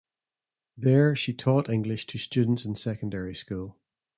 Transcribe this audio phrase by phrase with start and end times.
[0.75, 3.77] There she taught English to students in secondary school.